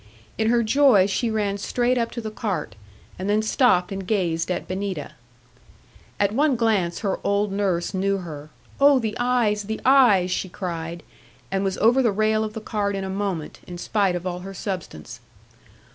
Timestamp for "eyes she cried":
9.85-11.03